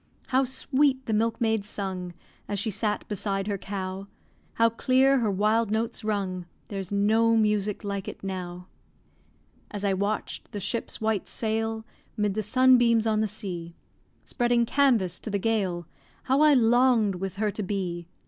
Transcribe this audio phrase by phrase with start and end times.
[0.29, 2.15] How sweet the milkmaid sung,
[2.47, 4.07] As she sat beside her cow,
[4.53, 8.65] How clear her wild notes rung; There's no music like it now.
[9.69, 11.85] As I watch'd the ship's white sail
[12.17, 13.75] 'Mid the sunbeams on the sea,
[14.23, 15.85] Spreading canvas to the gale
[16.23, 18.07] How I long'd with her to be.